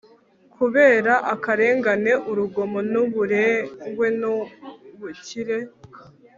kubera 0.55 1.13
akarengane, 1.33 2.11
urugomo 2.31 2.79
n'umurengwe 2.91 4.07
n'ubukire 4.19 5.57